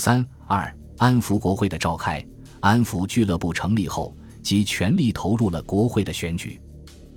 [0.00, 2.24] 三二安福国会的召开，
[2.60, 6.58] 安福俱乐部成立后，即全力投入了国会的选举。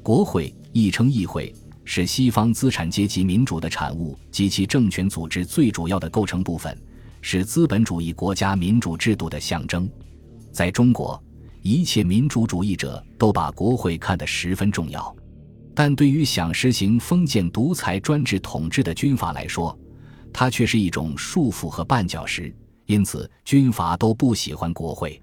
[0.04, 6.78] 国会亦称议会，是西方资产阶级民主的产物及其政权组织最主要的构成部分，
[7.22, 9.90] 是资本主义国家民主制度的象征。
[10.52, 11.22] 在中国，
[11.62, 15.16] 一切民主主义者都把国会看得十分重要，
[15.74, 19.78] 但对于想实行封建独裁专制统治的军阀来说，
[20.34, 22.54] 它却是一种束缚和绊脚石。
[22.86, 25.22] 因此，军阀都不喜欢国会。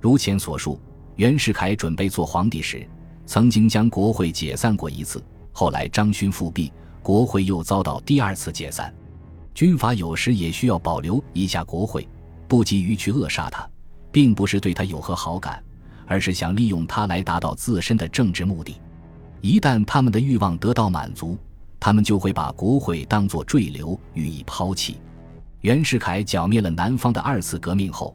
[0.00, 0.80] 如前所述，
[1.16, 2.86] 袁世凯准备做皇帝时。
[3.26, 6.70] 曾经将国会解散过一次，后来张勋复辟，
[7.02, 8.94] 国会又遭到第二次解散。
[9.54, 12.06] 军阀有时也需要保留一下国会，
[12.46, 13.66] 不急于去扼杀它，
[14.12, 15.64] 并不是对他有何好感，
[16.06, 18.76] 而是想利用它来达到自身的政治目的。
[19.40, 21.38] 一旦他们的欲望得到满足，
[21.80, 24.98] 他们就会把国会当作坠流予以抛弃。
[25.64, 28.14] 袁世凯剿灭了南方的二次革命后，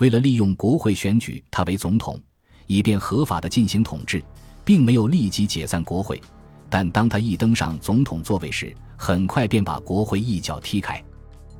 [0.00, 2.20] 为了利用国会选举他为总统，
[2.66, 4.22] 以便合法的进行统治。
[4.66, 6.20] 并没有立即解散国会，
[6.68, 11.02] 但当他一登上总统座位时，很快便把国会一脚踢开。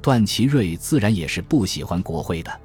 [0.02, 2.60] 段祺瑞自然也是不喜欢国会的。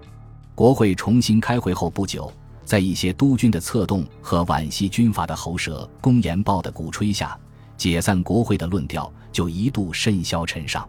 [0.54, 2.30] 国会重新开会后不久，
[2.66, 7.40] 在一些督军的策动和皖系军阀的喉舌、公言报的鼓吹下，
[7.78, 10.86] 解散国会的论调就一度甚嚣尘上。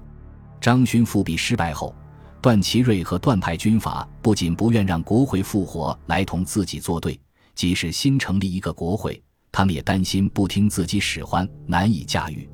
[0.67, 1.95] 张勋复辟失败后，
[2.42, 7.17] 段祺瑞和段派军阀不仅不愿让国会复活来同自己作对，
[7.55, 9.22] 即使新成立一个国会。
[9.53, 12.50] 他们也担心不听自己使唤，难以驾驭，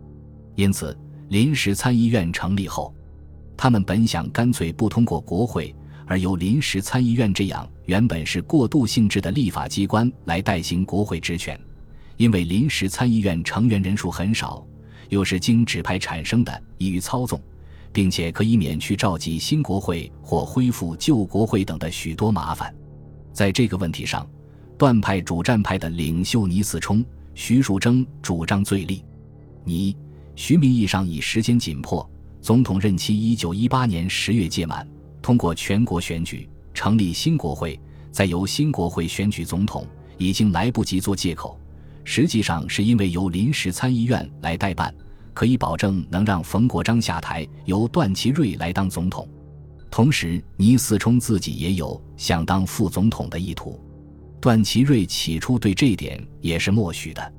[0.56, 0.94] 因此
[1.30, 2.94] 临时参议院成立后，
[3.56, 5.74] 他们本想干脆不通过国会，
[6.06, 11.58] 而由临时参议院这样原本是过渡性质的立法机关来代行国会职权。
[12.18, 14.62] 因为临时参议院成员人数很少，
[15.08, 17.40] 又是经指派产生的，易于操纵，
[17.93, 22.75] 并且可以免去召集新国会或恢复旧国会等的许多麻烦。
[23.33, 24.27] 在这个问题上。
[24.79, 27.05] 段派主战派的领袖倪嗣冲、
[27.35, 29.05] 徐树铮主张最立。
[29.64, 29.97] 倪、
[30.35, 32.11] 徐名义上以时间紧迫，
[32.41, 34.85] 总统任期一九一八年十月届满，
[35.20, 37.79] 通过全国选举成立新国会，
[38.11, 39.86] 再由新国会选举总统，
[40.19, 41.57] 已经来不及做借口。
[42.02, 44.92] 实际上是因为由临时参议院来代办，
[45.35, 49.29] 可以保证能让冯国璋下台，由段祺瑞来当总统。
[49.91, 53.79] 同时，倪嗣冲自己也有想当副总统的意图。
[54.41, 57.33] 段祺瑞起初对这点也是默许的，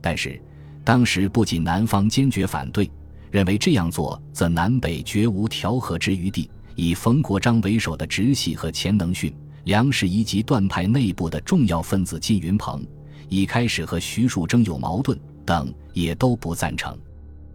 [0.00, 0.40] 但是
[0.84, 2.90] 当时不仅南方坚决反对，
[3.30, 6.50] 认为这样做则南北绝无调和之余地。
[6.74, 9.32] 以冯国璋为首的直系和钱能训、
[9.64, 12.84] 梁士仪及段派内部的重要分子靳云鹏，
[13.28, 16.98] 一开始和徐树铮有矛盾等，也都不赞成。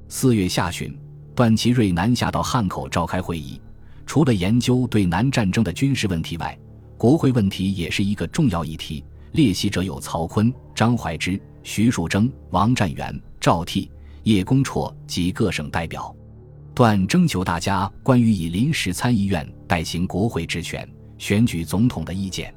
[0.10, 0.98] 四月下旬，
[1.36, 3.60] 段祺瑞南下到汉口召开会议，
[4.06, 6.58] 除了研究对南战争的军事问题外，
[6.98, 9.04] 国会问题也是一个重要议题，
[9.34, 13.90] 列席者有曹锟、张怀之、徐树铮、王占元、赵倜、
[14.24, 16.16] 叶公绰及各省代表。
[16.74, 20.88] 段征求大家关于以临时参议院代行国会职权、
[21.18, 22.54] 选举总统的意见。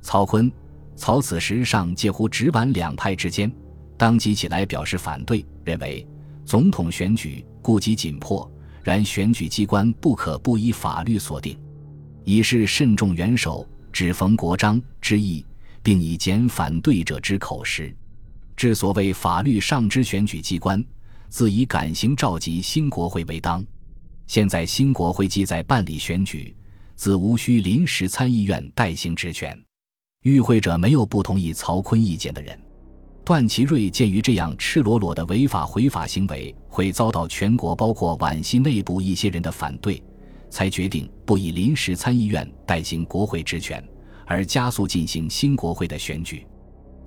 [0.00, 0.48] 曹锟、
[0.94, 3.50] 曹此时尚介乎直皖两派之间，
[3.96, 6.06] 当即起来表示反对，认为
[6.44, 8.50] 总统选举顾及紧迫，
[8.82, 11.58] 然选举机关不可不依法律所定，
[12.24, 13.66] 以示慎重元首。
[13.92, 15.46] 只逢国章之意，
[15.80, 17.96] 并以减反对者之口实。
[18.56, 20.84] 至所谓法律上之选举机关，
[21.28, 23.64] 自以感行召集新国会为当。
[24.26, 26.56] 现在新国会既在办理选举，
[26.96, 29.56] 自无需临时参议院代行职权。
[30.22, 32.58] 与会者没有不同意曹锟意见的人。
[33.24, 40.02] 段祺瑞鉴于这样赤裸裸的违法违法行为会遭到全国包括皖系内部一些人的反对。
[40.50, 43.82] 才决定不以临时参议院代行国会职权，
[44.24, 46.46] 而加速进行新国会的选举。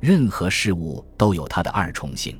[0.01, 2.37] 任何事物都有它的二重性。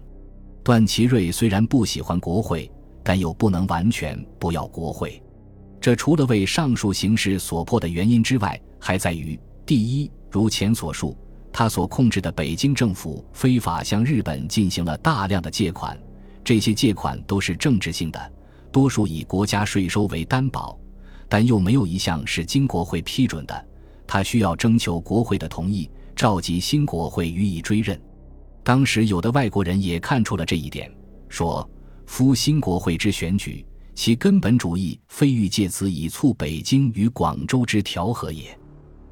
[0.63, 2.69] 段祺瑞虽然不喜欢国会，
[3.05, 5.23] 但又不能完全不要国会。
[5.79, 11.15] 这除了为上述形势所迫的原因之外，还在于：第一，如前所述，
[11.59, 15.99] 他所控制的北京政府非法向日本进行了大量的借款，
[16.43, 18.31] 这些借款都是政治性的，
[18.71, 20.77] 多数以国家税收为担保。
[21.27, 23.67] 但又没有一项是经国会批准的，
[24.05, 27.99] 他需要征求国会的同意，召集新国会予以追认。
[28.63, 30.95] 当时有的外国人也看出了这一点，
[31.27, 31.67] 说
[32.05, 33.65] ：“夫新国会之选举，
[33.95, 38.55] 其根本主义非欲借此以促北京与广州之调和也，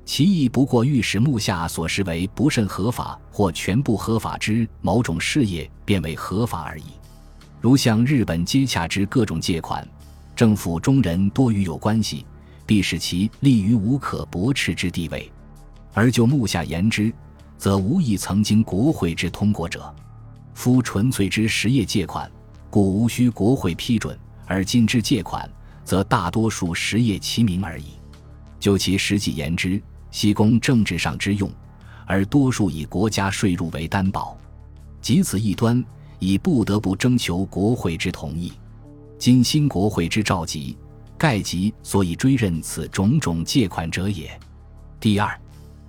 [0.06, 6.84] 其意不过欲使目下所视为不甚合法或全部合法之某种事业变为合法而已。
[7.60, 9.86] 如向日本接洽之各种借款。”
[10.36, 12.25] 政府中人多与有关系，
[12.66, 15.31] 必使其立于无可驳斥之地位。
[15.94, 17.12] 而就目下言之，
[17.58, 19.96] 则无一曾经国会之通过者。
[20.54, 22.30] 夫纯粹之实业借款，
[22.69, 24.13] 故无需国会批准；
[24.46, 25.50] 而今之借款，
[25.86, 27.94] 则大多数实业其名而已。
[28.60, 29.81] 就其实际言之，
[30.16, 31.52] 西供政治上之用，
[32.06, 34.38] 而多数以国家税入为担保。
[35.02, 35.84] 即此一端，
[36.20, 38.54] 已不得不征求国会之同意。
[39.20, 40.78] 今新国会之召集，
[41.18, 44.32] 盖即所以追认此种种借款者也。
[45.02, 45.38] 第二，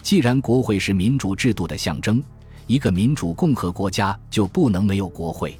[0.02, 2.20] 既然国会是民主制度的象征，
[2.66, 5.56] 一个民主共和国家就不能没有国会。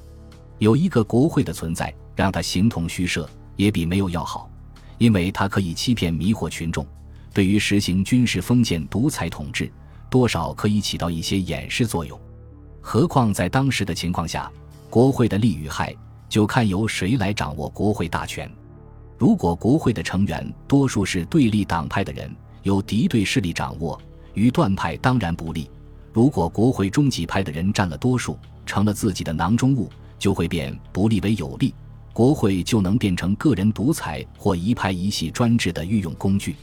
[0.58, 4.50] 有一个国会的存在，让它形同虚设，也比没有要好，
[4.98, 6.84] 因为它可以欺骗迷惑群众。
[7.36, 9.70] 对于实行军事封建独裁统治，
[10.08, 12.18] 多少可以起到一些掩饰作用。
[12.80, 14.50] 何况在当时的情况下，
[14.88, 15.94] 国会的利与害
[16.30, 18.50] 就看由谁来掌握国会大权。
[19.18, 24.00] 如果国会的成员多数是对立党派的人，由敌对势力掌握，
[24.32, 25.68] 于断派当然不利；
[26.14, 31.74] 如果国会中几派的人占了多数，成了自己的囊中物，就会变不利为有利，
[32.14, 36.56] 国会就能变成个人独裁或一派一系专制的御用工具。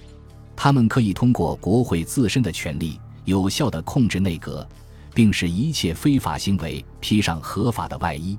[0.55, 4.67] 他们可以通过国会自身的权力，有效地控制内阁，
[5.13, 8.37] 并使一切非法行为披上合法的外衣。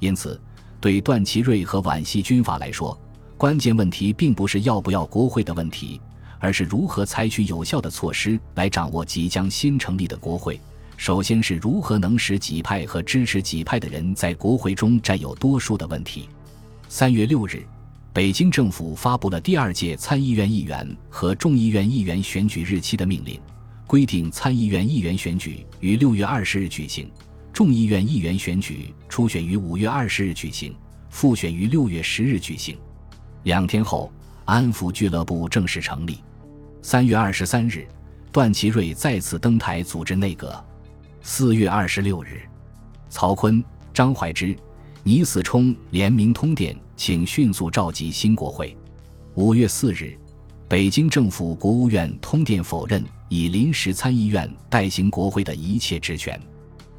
[0.00, 0.40] 因此，
[0.80, 2.98] 对段祺瑞和皖系军阀来说，
[3.38, 6.00] 关键问题并不是要不要国会的问题，
[6.38, 10.60] 而是如何采取有效的措施来掌握即将新成立的国会。
[10.96, 16.28] 首先是如何能使己派和支持己派的人在国会中占有多数的问题。
[16.88, 17.66] 三月六日。
[18.14, 23.40] 北京政府发布了第二届参议院议员和众议院议员选举日期的命令，
[23.88, 27.10] 规定参议院议员选举于六月二十日举行，
[27.52, 30.72] 众议院议员选举初选于五月二十日举行，
[31.10, 32.78] 复选于六月十日举行。
[33.42, 34.12] 两天后，
[34.44, 36.20] 安抚俱乐部正式成立。
[36.82, 37.84] 三月二十三日，
[38.30, 40.64] 段祺瑞再次登台组织内阁。
[41.20, 42.42] 四月二十六日，
[43.08, 43.60] 曹锟、
[43.92, 44.56] 张怀之。
[45.06, 48.74] 倪嗣冲联名通电，请迅速召集新国会。
[49.34, 50.18] 五月四日，
[50.66, 56.40] 北京政府国务院通电否认以临时参议院代行国会的一切职权。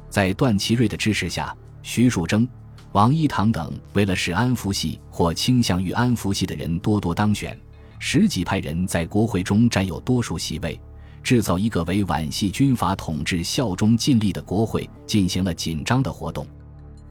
[0.08, 2.46] 在段祺瑞的支持下，徐树铮、
[2.92, 7.58] 王一堂等为了使安福系或倾向于安福系的人多多当选，
[7.98, 10.80] 十几派人在国会中占有多数席位，
[11.24, 16.46] 制造一个为皖系军阀统治效忠尽力的国会，进行了紧张的活动。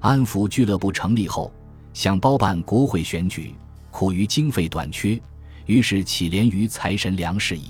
[0.05, 1.51] 安抚俱乐部成立后，
[1.91, 3.55] 想包办国会选举，
[3.89, 5.19] 苦于经费短缺，
[5.65, 7.69] 于是起连于财神梁士仪。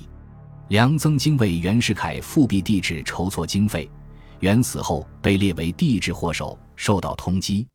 [0.68, 3.90] 梁曾经为袁世凯复辟帝制筹措经费，
[4.42, 7.66] 袁死后被列为帝制祸首，受到通缉。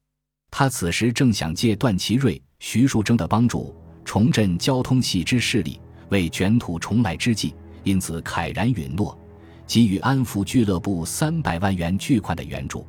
[0.50, 3.74] 他此时正想借段祺瑞、徐树铮的帮助，
[4.04, 5.80] 重振交通系之势力，
[6.10, 9.18] 为卷土重来之际，因此慨然允诺，
[9.66, 12.86] 给予安抚俱乐部三百万元巨款的援助。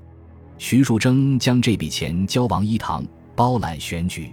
[0.63, 3.03] 徐树铮将这笔钱交王一堂，
[3.35, 4.31] 包揽选举。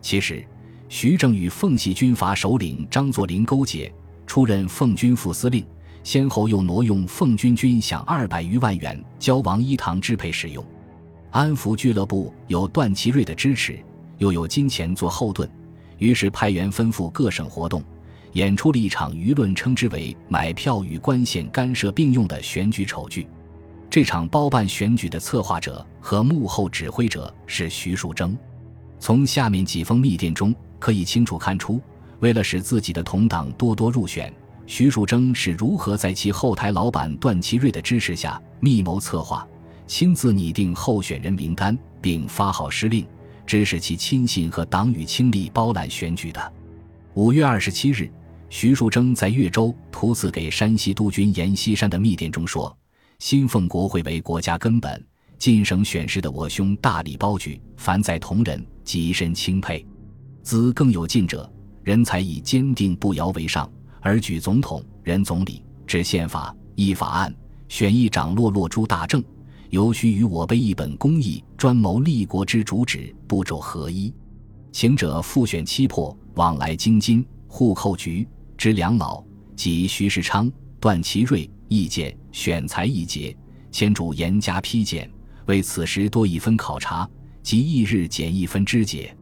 [0.00, 0.46] 其实，
[0.88, 3.92] 徐正与奉系军阀首领张作霖勾结，
[4.28, 5.66] 出任奉军副司令，
[6.04, 10.64] 先后又挪用奉军军饷二百余万元交王一堂支配使用。
[11.32, 13.76] 安抚俱乐部有段祺瑞的支持，
[14.18, 15.50] 又有金钱做后盾，
[15.98, 17.82] 于是派员吩咐各省活动，
[18.34, 23.26] 演出了一场舆论称之为“买票与官县干涉并用”的选举丑剧。
[23.88, 28.36] 这场包办选举的策划者和幕后指挥者是徐树铮。
[28.98, 31.80] 从下面几封密电中可以清楚看出，
[32.20, 34.32] 为了使自己的同党多多入选，
[34.66, 39.46] 徐树铮是如何在其后台老板段祺瑞的支持下密谋策划，
[39.86, 43.06] 亲自拟定候选人名单，并发号施令，
[43.46, 46.52] 指使其亲信和党羽倾力包揽选举的。
[47.14, 48.10] 五月二十七日，
[48.48, 52.76] 徐树铮在岳州图赐给山西督军阎锡山的密电中说。
[53.18, 55.04] 新奉国会为国家根本，
[55.38, 59.84] 晋省选士的我兄大力包举，凡在同仁，极深钦佩。
[60.42, 61.50] 兹更有进者，
[61.82, 63.70] 人才以坚定不摇为上，
[64.00, 67.34] 而举总统、任总理，制宪法、议法案，
[67.68, 69.24] 选议长，落落诸大政，
[69.70, 74.12] 尤须与我备一本公义，专谋立国之主旨，步骤合一。
[74.72, 79.24] 请者复选七破，往来京津户寇局之两老，
[79.56, 81.50] 及徐世昌、段祺瑞。
[81.68, 83.36] 意见选材一节，
[83.72, 85.10] 先主严加批检，
[85.46, 87.08] 为此时多一分考察，
[87.42, 89.16] 即翌日减一分肢解。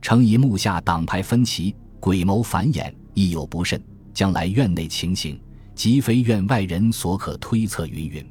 [0.00, 3.80] 诚以目下党派分歧，诡谋繁衍，亦有不慎，
[4.12, 5.40] 将来院内情形，
[5.74, 7.86] 即非院外人所可推测。
[7.86, 8.26] 云云。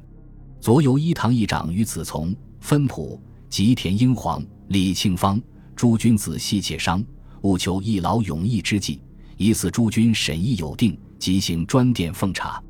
[0.60, 5.40] 左由一堂议长于子从、分普、吉田英皇、李庆芳
[5.74, 7.02] 诸君子细切商，
[7.40, 9.00] 务求一劳永逸之计，
[9.36, 12.62] 疑似诸君审议有定，即行专殿奉查。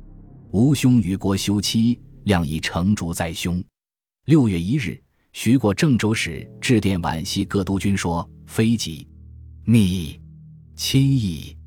[0.53, 3.61] 吾兄与国休戚，谅以成竹在胸。
[4.25, 9.07] 六月一日，徐过郑州使致电皖西各督军说：“非急，
[9.65, 10.21] 密，
[10.75, 11.57] 亲议，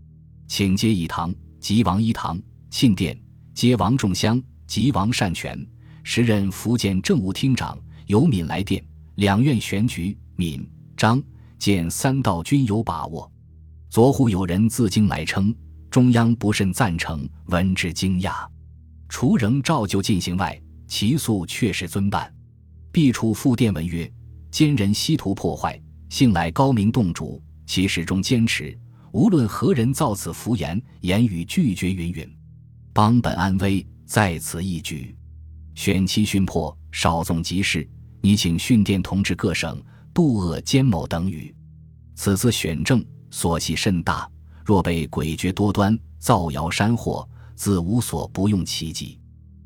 [0.46, 2.38] 请接一堂，即王一堂；
[2.70, 3.20] 庆殿，
[3.52, 5.58] 接王仲乡，即王善权。
[6.04, 7.76] 时任福建政务厅长。
[8.06, 8.80] 由敏来电，
[9.16, 10.64] 两院选举，闽、
[10.96, 11.20] 张
[11.58, 13.28] 见三道均有把握。
[13.90, 15.52] 昨忽有人自京来称，
[15.90, 18.46] 中央不甚赞成，闻之惊讶。”
[19.08, 22.32] 除仍照旧进行外，其素确实遵办。
[22.92, 24.10] 毕处复电文曰
[24.50, 28.76] ：“奸人希图破坏，幸乃高明洞主，其始终坚持。
[29.12, 31.92] 无论何人造此浮言，言语拒绝。
[31.92, 32.36] 云云，
[32.92, 35.14] 邦本安危在此一举。
[35.74, 37.88] 选期讯破，少纵即事。
[38.22, 39.80] 你请训电同治各省，
[40.12, 41.54] 杜恶奸谋等语。
[42.14, 44.28] 此次选政所系甚大，
[44.64, 49.18] 若被诡谲多端，造谣山祸。”自无所不用其极，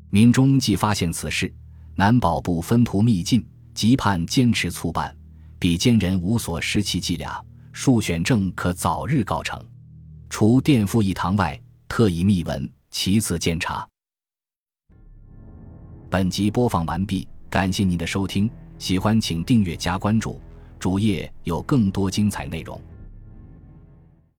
[0.09, 1.53] 民中既发现此事，
[1.93, 5.15] 难保不分图密进，急盼坚持促办，
[5.59, 7.43] 彼奸人无所失其伎俩，
[7.73, 9.61] 数选政可早日告成。
[10.29, 13.85] 除垫付一堂外，特以密文，其次监察。
[16.09, 20.39] 本集播放完毕，感谢您的收听，喜欢请订阅加关注，
[20.79, 22.81] 主页有更多精彩内容。